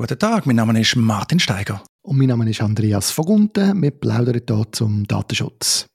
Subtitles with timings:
[0.00, 1.82] Guten Tag, mein Name ist Martin Steiger.
[2.02, 3.82] Und mein Name ist Andreas Vogunten.
[3.82, 5.86] Wir plaudern hier zum Datenschutz.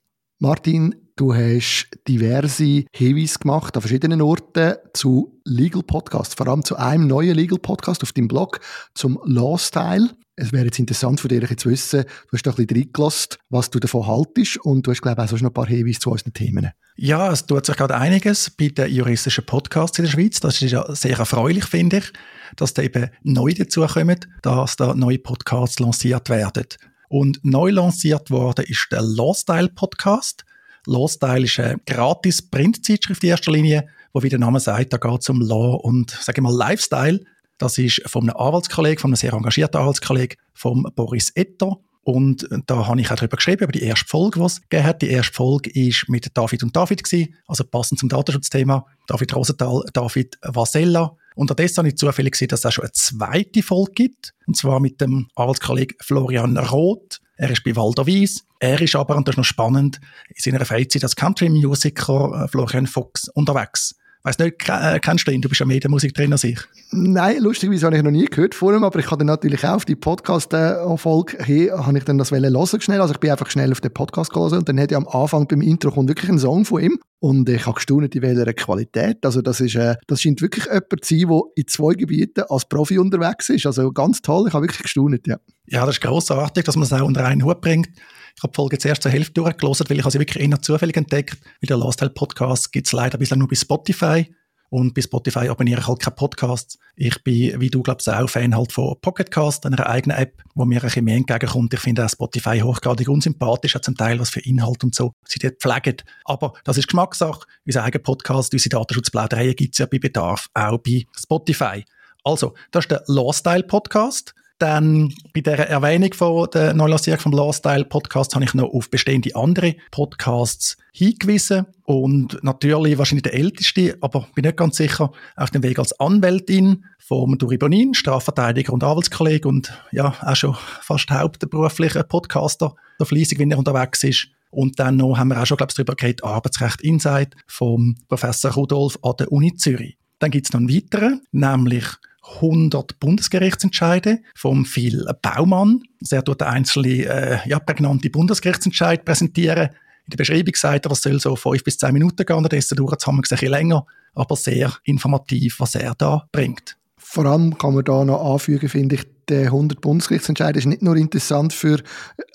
[0.42, 6.76] Martin, du hast diverse Hinweise gemacht an verschiedenen Orten zu Legal Podcasts, vor allem zu
[6.76, 8.60] einem neuen Legal Podcast auf deinem Blog
[8.94, 10.10] zum Law Style.
[10.36, 13.70] Es wäre jetzt interessant für dich zu wissen, du hast da ein bisschen reingelassen, was
[13.70, 16.34] du davon haltest und du hast, glaube ich, auch noch ein paar Hinweise zu unseren
[16.34, 16.72] Themen.
[16.98, 20.42] Ja, es tut sich gerade einiges bei den juristischen Podcasts in der Schweiz.
[20.42, 22.12] Das ist ja sehr erfreulich, finde ich,
[22.56, 26.66] dass da eben neu dazukommen, dass da neue Podcasts lanciert werden.
[27.10, 30.46] Und neu lanciert worden ist der Lawstyle Podcast.
[30.86, 35.22] Lawstyle ist eine gratis Printzeitschrift in erster Linie, wo wie der Name sagt, da geht
[35.22, 37.20] es um Law und, sage mal, Lifestyle.
[37.58, 41.78] Das ist von einem Anwaltskollegen, von einem sehr engagierten Anwaltskollegen, vom Boris Etter.
[42.02, 45.02] Und da habe ich auch darüber geschrieben, über die erste Folge, die es gegeben hat.
[45.02, 48.86] Die erste Folge war mit David und David, gewesen, also passend zum Datenschutzthema.
[49.08, 51.16] David Rosenthal, David Vasella.
[51.36, 54.34] Unterdessen habe ich zufällig gesehen, dass es auch schon eine zweite Folge gibt.
[54.46, 57.20] Und zwar mit dem Anwaltskollegen Florian Roth.
[57.38, 58.46] Er ist bei Walder Wies.
[58.60, 62.88] Er ist aber, und das ist noch spannend, in seiner Freizeit als Country-Musiker äh, Florian
[62.88, 63.96] Fox unterwegs.
[64.26, 65.42] Weiss nicht, äh, kennst du ihn?
[65.42, 66.58] Du bist ja mehr der Musik drin als ich.
[66.92, 69.74] Nein, lustigerweise habe ich noch nie gehört von ihm, aber ich habe dann natürlich auch
[69.74, 73.02] auf die Podcast-Folge hier, habe ich dann das hören schnell.
[73.02, 75.46] Also ich bin einfach schnell auf den Podcast gelesen und dann hat ja am Anfang
[75.48, 79.26] beim Intro kommt wirklich ein Song von ihm und ich habe gestaunt, in welcher Qualität.
[79.26, 82.66] Also das ist, äh, das scheint wirklich jemand zu sein, der in zwei Gebieten als
[82.66, 83.66] Profi unterwegs ist.
[83.66, 85.38] Also ganz toll, ich habe wirklich gestaunt, ja.
[85.68, 87.88] Ja, das ist grossartig, dass man es auch unter einen Hut bringt.
[88.36, 90.98] Ich habe die Folge jetzt erst zur Hälfte durchgelesen, weil ich sie wirklich eher zufällig
[90.98, 91.38] entdeckt.
[91.62, 94.28] Weil der Last Tale Podcast gibt es leider bislang nur bei Spotify.
[94.74, 96.80] Und bei Spotify abonniere ich halt keine Podcasts.
[96.96, 100.80] Ich bin, wie du glaubst, auch Fan halt von Pocketcast, einer eigenen App, wo mir
[100.80, 101.76] ein bisschen mehr entgegenkommt.
[101.76, 105.38] Ich finde auch Spotify hochgradig unsympathisch, auch zum Teil was für Inhalt und so sie
[105.38, 105.98] dort pflegen.
[106.26, 107.46] Aber das ist Geschmackssache.
[107.68, 111.86] Unser eigener Podcast, unsere Datenschutzplaudereien gibt es ja bei Bedarf auch bei Spotify.
[112.24, 114.34] Also, das ist der Lawstyle Podcast.
[114.60, 119.36] Dann bei der Erwähnung von der Neulancierung vom Lifestyle Podcast habe ich noch auf bestehende
[119.36, 125.64] andere Podcasts hingewiesen und natürlich wahrscheinlich der älteste, aber bin nicht ganz sicher, auf dem
[125.64, 132.04] Weg als Anwältin vom Duri Bonin, Strafverteidiger und Anwaltskollege und ja, auch schon fast hauptberuflicher
[132.04, 134.28] Podcaster, so fleissig, wenn er unterwegs ist.
[134.50, 138.52] Und dann noch haben wir auch schon, glaube ich, darüber geredet, Arbeitsrecht Insight vom Professor
[138.52, 139.98] Rudolf an der Uni Zürich.
[140.20, 141.86] Dann gibt es noch einen weiteren, nämlich
[142.24, 145.82] 100 Bundesgerichtsentscheide vom Phil Baumann.
[146.10, 149.70] Er tut einzelne äh, ja, prägnante Bundesgerichtsentscheid präsentieren.
[150.06, 153.02] In der Beschreibung sagt er, das soll so fünf bis zehn Minuten gehen, dessen dauert
[153.02, 156.78] es ein bisschen länger, aber sehr informativ, was er da bringt.
[157.06, 160.96] Vor allem kann man da noch anfügen, finde ich, der 100 Bundesgerichtsentscheid ist nicht nur
[160.96, 161.82] interessant für äh,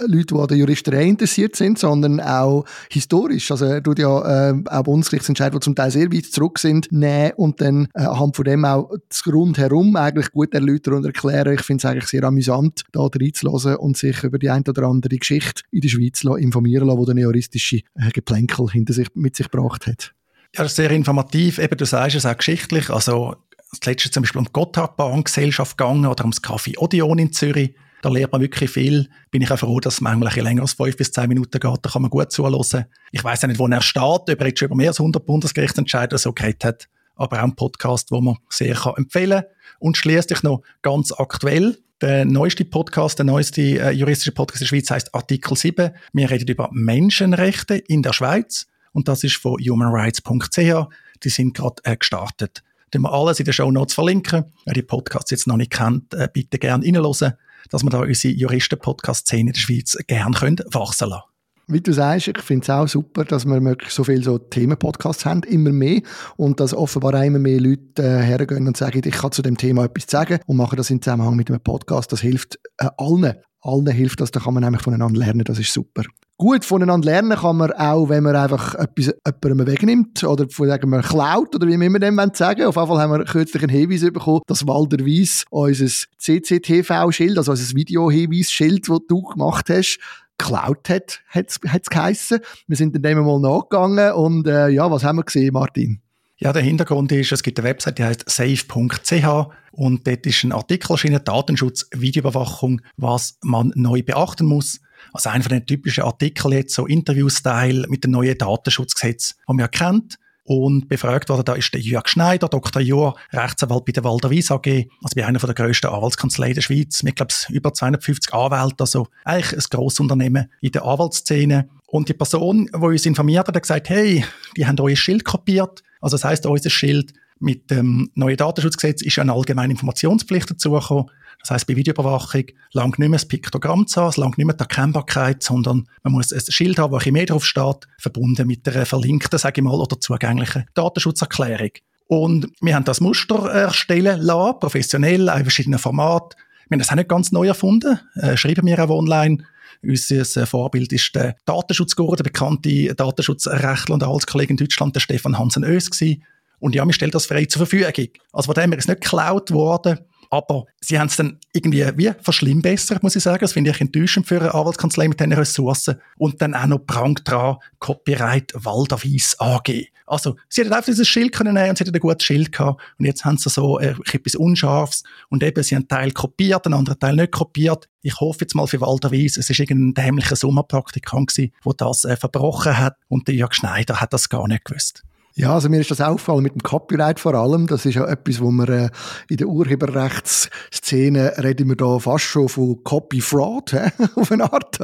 [0.07, 3.51] Leute, die an der Juristerei interessiert sind, sondern auch historisch.
[3.51, 7.33] Also er tut ja äh, auch Bundesgerichtsentscheide, die zum Teil sehr weit zurück sind, nehmen
[7.37, 11.55] und dann äh, anhand von dem auch das Rundherum eigentlich gut erläutern und erklären.
[11.55, 15.17] Ich finde es eigentlich sehr amüsant, da reinzulassen und sich über die ein oder andere
[15.17, 19.51] Geschichte in der Schweiz informieren lassen, die der juristische äh, Geplänkel hinter sich, mit sich
[19.51, 20.15] gebracht hat.
[20.55, 21.59] Ja, das ist sehr informativ.
[21.59, 22.89] Eben, du sagst es auch geschichtlich.
[22.89, 23.37] Also
[23.71, 27.75] das letzte zum Beispiel um die Gotthardbahngesellschaft gegangen oder ums Café Odeon in Zürich.
[28.01, 29.09] Da lernt man wirklich viel.
[29.31, 31.79] Bin ich auch froh, dass es manchmal ein länger als fünf bis zehn Minuten geht.
[31.83, 32.87] Da kann man gut zuhören.
[33.11, 35.25] Ich weiß auch nicht, wo er steht, ob er jetzt schon über mehr als 100
[35.27, 36.89] Bundesgerichtsentscheide so geredet hat.
[37.17, 39.51] Aber auch ein Podcast, wo man sehr kann empfehlen kann.
[39.81, 41.79] Und schließlich noch ganz aktuell.
[42.01, 45.91] Der neueste Podcast, der neueste äh, juristische Podcast in der Schweiz heißt Artikel 7.
[46.13, 48.69] Wir reden über Menschenrechte in der Schweiz.
[48.93, 50.89] Und das ist von humanrights.ch.
[51.25, 52.63] Die sind gerade äh, gestartet.
[52.91, 54.45] Dann wir alles in den Show Notes verlinken.
[54.65, 57.35] Wer die Podcasts jetzt noch nicht kennt, äh, bitte gerne reinhören,
[57.71, 61.29] dass wir da unsere Juristen-Podcast-Szene in der Schweiz gerne können wachsen lassen
[61.69, 65.27] wie du sagst, ich finde es auch super, dass wir wirklich so viele so Themen-Podcasts
[65.27, 66.01] haben, immer mehr.
[66.37, 69.59] Und dass offenbar auch immer mehr Leute äh, hergehen und sagen, ich kann zu dem
[69.59, 72.11] Thema etwas sagen und machen das in Zusammenhang mit einem Podcast.
[72.11, 73.35] Das hilft äh, allen.
[73.69, 76.05] Allen hilft das, da kann man nämlich voneinander lernen, das ist super.
[76.37, 81.01] Gut voneinander lernen kann man auch, wenn man einfach etwas jemandem wegnimmt oder sagen wir
[81.01, 84.41] klaut oder wie immer dem sagen Auf jeden Fall haben wir kürzlich einen Hinweis bekommen,
[84.47, 85.87] dass Walder Weiss unser
[86.19, 89.99] CCTV-Schild, also unser Video-Hinweis-Schild, das du gemacht hast,
[90.39, 92.39] geklaut hat, hat es geheissen.
[92.69, 96.01] Wir sind dann dem mal nachgegangen und äh, ja, was haben wir gesehen, Martin?
[96.41, 100.53] Ja, der Hintergrund ist, es gibt eine Website, die heißt safe.ch und dort ist ein
[100.53, 104.81] Artikel erschienen, Datenschutz, Videoüberwachung, was man neu beachten muss.
[105.13, 109.69] Also einer von den typischen Artikeln jetzt, so Interview-Style mit dem neuen Datenschutzgesetz, das man
[109.69, 110.19] kennt.
[110.45, 112.81] Und befragt worden, da ist der Jörg Schneider, Dr.
[112.81, 114.67] Jur, Rechtsanwalt bei der Walder Wies AG,
[115.03, 119.09] also bei einer der grössten Anwaltskanzleien der Schweiz, mit, glaube ich, über 250 Anwälten, also
[119.25, 121.69] eigentlich ein grosses Unternehmen in der Anwaltsszene.
[121.89, 124.25] Und die Person, die uns informiert hat, hat gesagt, hey,
[124.57, 125.83] die haben euer Schild kopiert.
[126.01, 131.11] Also das heisst, unser Schild Mit dem neuen Datenschutzgesetz ist eine allgemeine Informationspflicht dazugekommen.
[131.41, 134.57] Das heißt, bei Videoüberwachung langt nicht mehr das Piktogramm zu haben, es langt nicht mehr
[134.57, 138.69] die Erkennbarkeit, sondern man muss ein Schild haben, wo ein mehr drauf steht, verbunden mit
[138.69, 141.71] einer verlinkten, sage ich mal, oder zugänglichen Datenschutzerklärung.
[142.09, 146.41] Und wir haben das Muster erstellen lassen, professionell, in verschiedenen Formaten.
[146.69, 149.45] Wir haben das auch nicht ganz neu erfunden, äh, schreiben wir auch online.
[149.83, 155.91] Unser Vorbild ist der Datenschutzguru, der bekannte Datenschutzrechtler und Arbeitskollege in Deutschland, der Stefan Hansen-Oes
[155.91, 156.25] gewesen.
[156.61, 158.09] Und ja, wir stellen das frei zur Verfügung.
[158.33, 159.99] Also von dem her ist nicht geklaut worden.
[160.31, 163.41] Aber sie haben es dann irgendwie wie verschlimmbessert, muss ich sagen.
[163.41, 166.01] Das finde ich enttäuschend für eine Anwaltskanzlei mit diesen Ressourcen.
[166.19, 169.89] Und dann auch noch Prank dran, Copyright Walderwies AG.
[170.07, 172.81] Also, sie hätten einfach dieses Schild können nehmen und sie hätten ein gutes Schild gehabt.
[172.99, 175.03] Und jetzt haben sie so äh, etwas Unscharfes.
[175.29, 177.89] Und eben, sie haben einen Teil kopiert, einen anderen Teil nicht kopiert.
[178.03, 182.79] Ich hoffe jetzt mal für Walderwies, es ist irgendein dämlicher Sommerpraktikant der das äh, verbrochen
[182.79, 182.97] hat.
[183.09, 185.05] Und der Jörg Schneider hat das gar nicht gewusst.
[185.39, 187.69] Ja, also mir ist das aufgefallen mit dem Copyright vor allem.
[187.69, 188.91] Das ist ja etwas, wo wir äh,
[189.29, 193.73] in der Urheberrechtsszene reden wir da fast schon von Copy Fraud,
[194.17, 194.81] auf eine Art.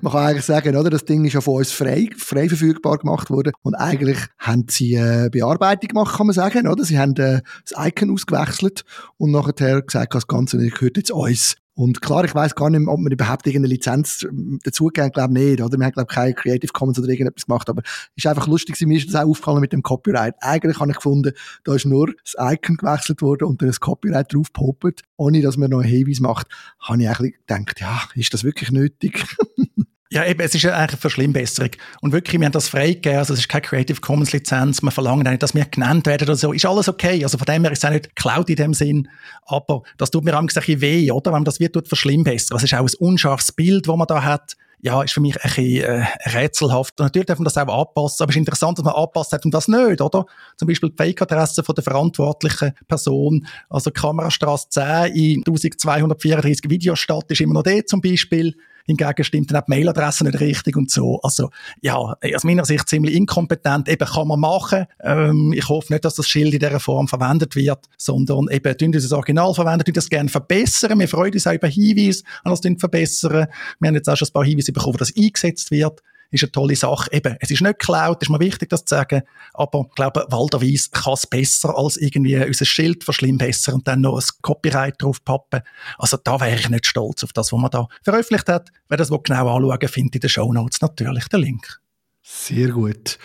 [0.00, 3.28] Man kann eigentlich sagen, oder, das Ding ist ja von uns frei, frei verfügbar gemacht
[3.28, 3.52] worden.
[3.60, 6.84] Und eigentlich haben sie äh, Bearbeitung gemacht, kann man sagen, oder?
[6.84, 8.86] Sie haben äh, das Icon ausgewechselt
[9.18, 11.56] und nachher gesagt, das Ganze gehört jetzt uns.
[11.78, 15.62] Und klar, ich weiß gar nicht, ob wir überhaupt irgendeine Lizenz ähm, dazugeben, glaube nicht,
[15.62, 15.78] oder?
[15.78, 17.82] Wir haben, glaube ich, keine Creative Commons oder irgendetwas gemacht, aber
[18.16, 20.34] ist einfach lustig, mir ist das auch aufgefallen mit dem Copyright.
[20.40, 24.34] Eigentlich habe ich gefunden, da ist nur das Icon gewechselt worden und dann das Copyright
[24.34, 26.48] drauf poppt, ohne dass man noch einen Hinweis macht,
[26.80, 29.24] habe ich eigentlich gedacht, ja, ist das wirklich nötig?
[30.10, 31.70] Ja, eben, es ist ja eigentlich eine Verschlimmbesserung.
[32.00, 35.26] Und wirklich, wir haben das freigegeben, also es ist keine Creative Commons Lizenz, wir verlangen
[35.26, 36.54] auch nicht, dass wir genannt werden oder so.
[36.54, 37.22] Ist alles okay.
[37.22, 39.08] Also von dem her ist es auch nicht geklaut in dem Sinn.
[39.44, 41.26] Aber das tut mir ein bisschen weh, oder?
[41.26, 42.56] Wenn man das wird, tut verschlimmbessern.
[42.56, 44.56] Es ist auch ein unscharfes Bild, das man da hat.
[44.80, 46.98] Ja, ist für mich ein bisschen äh, rätselhaft.
[47.00, 49.44] Und natürlich darf man das auch anpassen, aber es ist interessant, dass man anpasst hat
[49.44, 50.24] und das nicht, oder?
[50.56, 54.84] Zum Beispiel die Fake-Adresse der verantwortlichen Person, also Kamerastraße 10
[55.14, 58.54] in 1234 Videostadt ist immer noch der zum Beispiel.
[58.88, 61.20] Hingegen stimmt dann auch die Mailadresse nicht richtig und so.
[61.22, 61.50] Also,
[61.82, 63.88] ja, aus meiner Sicht ziemlich inkompetent.
[63.88, 64.86] Eben kann man machen.
[65.02, 68.92] Ähm, ich hoffe nicht, dass das Schild in dieser Form verwendet wird, sondern eben, tun
[68.92, 70.98] das Original verwenden, tun das gerne verbessern.
[70.98, 73.46] Wir freuen uns auch über Hinweise, an das verbessern.
[73.78, 76.52] Wir haben jetzt auch schon ein paar Hinweise bekommen, wo das eingesetzt wird ist eine
[76.52, 77.10] tolle Sache.
[77.12, 79.22] Eben, es ist nicht geklaut, ist mir wichtig, das zu sagen,
[79.54, 84.18] aber ich glaube, Walderweise kann es besser als irgendwie unser Schild verschlimmbessern und dann noch
[84.18, 85.62] ein Copyright drauf pappen.
[85.98, 88.70] Also da wäre ich nicht stolz auf das, was man da veröffentlicht hat.
[88.88, 91.80] Wer das genau anschauen findet in den Show Notes natürlich den Link.
[92.22, 93.18] Sehr gut.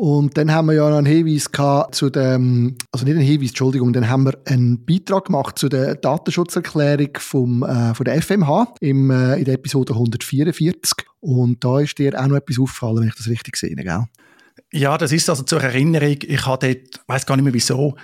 [0.00, 3.50] Und dann haben wir ja noch einen Hinweis gehabt zu dem, also nicht einen Hinweis,
[3.50, 8.76] Entschuldigung, dann haben wir einen Beitrag gemacht zu der Datenschutzerklärung vom, äh, von der FMH
[8.80, 11.04] im, äh, in der Episode 144.
[11.20, 14.06] Und da ist dir auch noch etwas aufgefallen, wenn ich das richtig sehe, gell?
[14.72, 17.94] Ja, das ist also zur Erinnerung, ich habe dort, weiß gar nicht mehr wieso,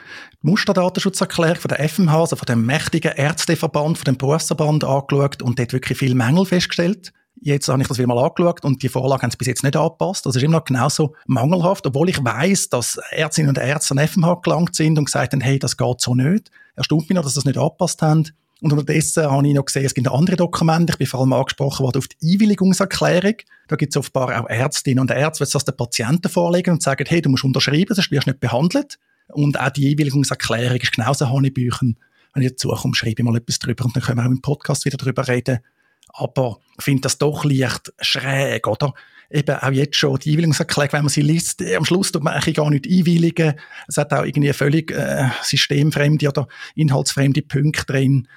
[0.43, 5.59] die Musterdatenschutzerklärung von der FMH, also von dem mächtigen Ärzteverband, von dem Berufsverband angeschaut und
[5.59, 7.15] dort wirklich viel Mängel festgestellt.
[7.41, 9.77] Jetzt habe ich das wieder mal angeschaut und die Vorlage haben sie bis jetzt nicht
[9.77, 10.25] angepasst.
[10.25, 14.41] Das ist immer noch genauso mangelhaft, obwohl ich weiß, dass Ärztinnen und Ärzte an FMH
[14.43, 16.51] gelangt sind und gesagt haben, hey, das geht so nicht.
[16.77, 18.25] Erstaunt mich noch, dass sie das nicht angepasst haben.
[18.63, 20.93] Und unterdessen habe ich noch gesehen, es gibt andere Dokumente.
[20.93, 23.35] Ich bin vor allem angesprochen worden auf die Einwilligungserklärung.
[23.69, 27.05] Da gibt es offenbar auch Ärztinnen und Ärzte, die das den Patienten vorlegen und sagen,
[27.07, 28.99] hey, du musst unterschreiben, sonst wirst du nicht behandelt.
[29.29, 31.99] Und auch die Einwilligungserklärung ist genauso Hanebüchen.
[32.33, 34.41] Wenn ich dazu komme, schreibe ich mal etwas drüber und dann können wir auch im
[34.41, 35.61] Podcast wieder drüber reden
[36.17, 38.95] aber ich finde das doch leicht schräg, oder?
[39.31, 42.55] Eben auch jetzt schon die Einwilligungserklärung, wenn man sie liest, am Schluss tut man eigentlich
[42.55, 43.59] gar nicht einwilligen.
[43.89, 46.47] Es hat auch irgendwie völlig äh, systemfremde oder
[46.77, 48.29] inhaltsfremde Punkte drin.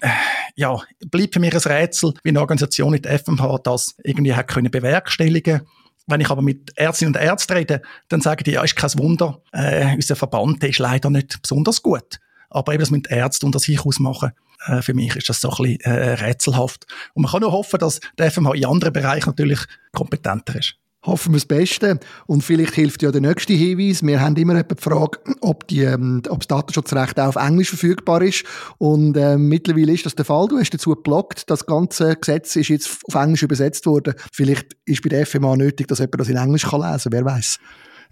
[0.00, 0.08] Äh,
[0.54, 4.48] ja, bleibt für mich ein Rätsel, wie eine Organisation wie die FMH das irgendwie hat
[4.48, 5.62] können bewerkstelligen
[6.06, 9.42] wenn ich aber mit Ärztinnen und Ärzten rede, dann sagen die, ja, ist kein Wunder,
[9.52, 12.20] äh, unser Verband ist leider nicht besonders gut.
[12.48, 14.32] Aber eben das mit Ärzten und das ich ausmachen,
[14.66, 16.86] äh, für mich ist das so ein bisschen äh, rätselhaft.
[17.14, 19.60] Und man kann nur hoffen, dass der FMH in anderen Bereichen natürlich
[19.92, 20.74] kompetenter ist.
[21.06, 22.00] Hoffen wir das Beste.
[22.26, 24.02] Und vielleicht hilft ja der nächste Hinweis.
[24.02, 28.22] Wir haben immer die Frage, ob, die, ähm, ob das Datenschutzrecht auch auf Englisch verfügbar
[28.22, 28.44] ist.
[28.78, 30.48] Und äh, mittlerweile ist das der Fall.
[30.48, 31.48] Du hast dazu geblockt.
[31.48, 34.14] Das ganze Gesetz ist jetzt auf Englisch übersetzt worden.
[34.32, 37.12] Vielleicht ist bei der FMA nötig, dass jemand das in Englisch kann lesen kann.
[37.12, 37.60] Wer weiß?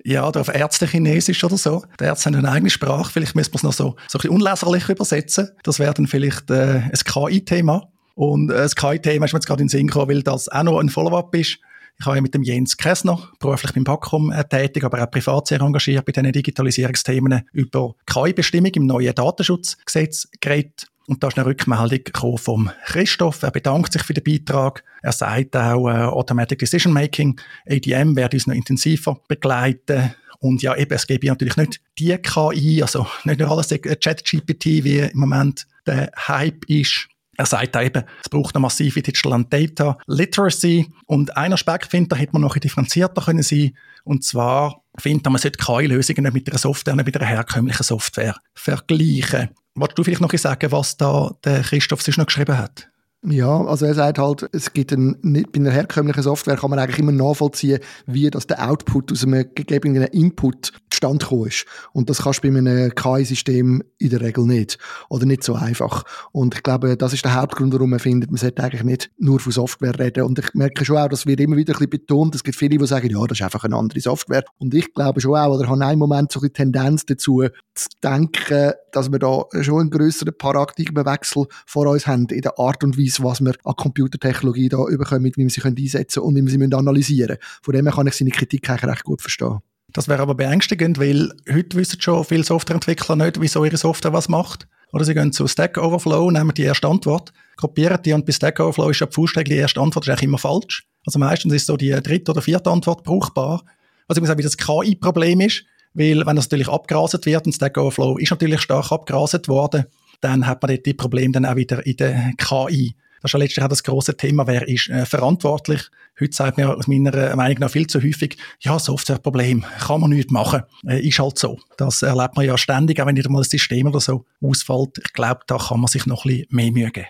[0.03, 1.85] Ja, oder auf Ärzte-Chinesisch oder so.
[2.01, 3.13] Die Ärzte haben eine eigene Sprache.
[3.13, 5.51] Vielleicht müssen wir es noch so, so ein bisschen unleserlich übersetzen.
[5.63, 7.89] Das wäre dann vielleicht äh, ein KI-Thema.
[8.15, 10.63] Und äh, das KI-Thema ist mir jetzt gerade in den Sinn gekommen, weil das auch
[10.63, 11.59] noch ein Follow-up ist.
[11.99, 15.47] Ich habe ja mit dem Jens Kessner, beruflich beim Packom äh, tätig, aber auch privat
[15.47, 20.89] sehr engagiert bei diesen Digitalisierungsthemen, über KI-Bestimmung im neuen Datenschutzgesetz geredet.
[21.07, 23.43] Und da ist eine Rückmeldung vom Christoph.
[23.43, 24.85] Er bedankt sich für den Beitrag.
[25.03, 30.15] Er sagt auch, äh, Automatic Decision Making, ADM, werde uns noch intensiver begleiten.
[30.39, 34.99] Und ja, eben, es gäbe natürlich nicht die KI, also nicht nur alles Chat-GPT, wie
[34.99, 37.09] im Moment der Hype ist.
[37.37, 40.87] Er sagt eben, es braucht eine massive Digital and Data Literacy.
[41.07, 43.77] Und ein Aspekt, finde da hätte man noch differenzierter können sein.
[44.05, 48.37] Und zwar findet man sollte KI-Lösungen nicht mit einer Software, nicht mit einer herkömmlichen Software
[48.55, 49.51] vergleichen.
[49.75, 52.89] Wolltest du vielleicht noch sagen, was da der Christoph sich noch geschrieben hat?
[53.27, 56.99] Ja, also er sagt halt, es gibt ein, bei einer herkömmlichen Software kann man eigentlich
[56.99, 60.73] immer nachvollziehen, wie das der Output aus einem gegebenen Input
[61.05, 61.67] zustande gekommen ist.
[61.93, 64.79] Und das kannst du bei einem KI-System in der Regel nicht.
[65.09, 66.05] Oder nicht so einfach.
[66.33, 69.41] Und ich glaube, das ist der Hauptgrund, warum man findet, man sollte eigentlich nicht nur
[69.41, 70.25] von Software reden.
[70.25, 72.35] Und ich merke schon auch, das wird immer wieder ein bisschen betont.
[72.35, 74.45] Es gibt viele, die sagen, ja, das ist einfach eine andere Software.
[74.59, 77.43] Und ich glaube schon auch, oder habe einen Moment so eine Tendenz dazu,
[77.75, 82.85] zu denken, dass wir da schon einen grösseren Paradigmenwechsel vor uns haben in der Art
[82.85, 86.61] und Weise, was wir an Computertechnologie da überkommen, wie wir sie einsetzen können und wie
[86.61, 87.63] wir sie analysieren müssen.
[87.63, 89.61] Von dem her kann ich seine Kritik eigentlich recht gut verstehen.
[89.95, 94.29] Das wäre aber beängstigend, weil heute wissen schon viele Softwareentwickler nicht, wieso ihre Software was
[94.29, 94.67] macht.
[94.93, 98.59] Oder sie gehen zu Stack Overflow, nehmen die erste Antwort, kopieren die und bei Stack
[98.59, 100.87] Overflow ist ja die die erste Antwort ist eigentlich immer falsch.
[101.07, 103.65] Also meistens ist so die dritte oder vierte Antwort brauchbar.
[104.09, 107.79] Was muss sagen, wie das KI-Problem ist, weil wenn das natürlich abgraset wird und Stack
[107.79, 109.85] Overflow ist natürlich stark abgraset worden,
[110.21, 112.97] dann hat man dort die Probleme dann auch wieder in der KI.
[113.25, 115.81] Das ist ja letztlich auch das große Thema, wer ist äh, verantwortlich.
[116.21, 120.31] Heute sagt man aus meiner Meinung nach viel zu häufig, ja, Softwareproblem, kann man nichts
[120.31, 121.59] machen, äh, ist halt so.
[121.79, 124.99] Das erlebt man ja ständig, auch wenn nicht mal das System oder so ausfällt.
[124.99, 127.07] Ich glaube, da kann man sich noch ein bisschen mehr Mühe geben.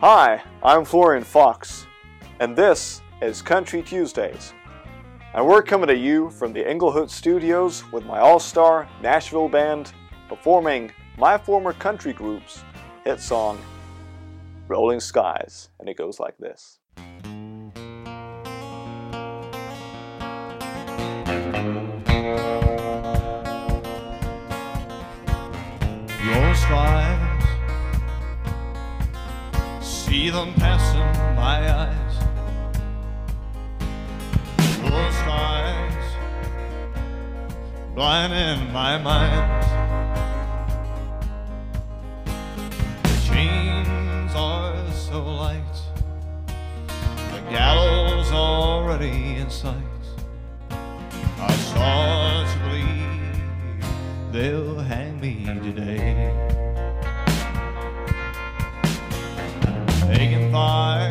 [0.00, 1.86] Hi, I'm Florian Fox,
[2.38, 4.54] and this is Country Tuesdays.
[5.34, 9.92] And we're coming to you from the Englehood Studios with my all-star Nashville band
[10.30, 12.64] performing my former country group's
[13.04, 13.58] hit song
[14.66, 16.78] Rolling Skies, and it goes like this.
[26.26, 27.44] Rolling skies,
[29.82, 31.00] see them passing
[31.36, 32.14] my eyes.
[34.80, 36.06] Rolling skies,
[37.94, 39.63] blinding my mind.
[48.84, 50.04] Already in sight.
[50.70, 56.30] I start to believe they'll hang me today.
[60.02, 61.03] Can find